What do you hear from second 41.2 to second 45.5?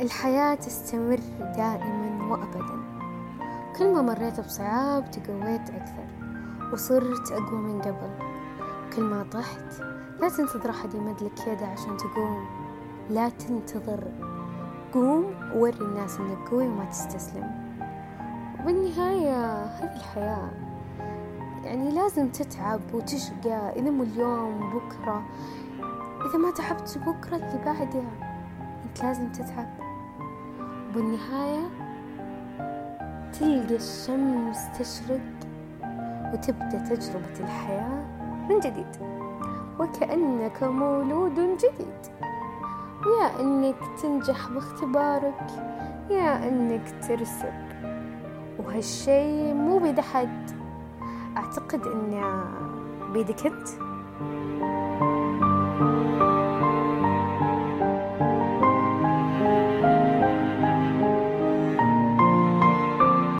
جديد. يا أنك تنجح باختبارك